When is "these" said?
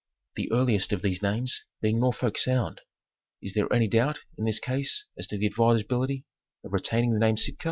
1.03-1.21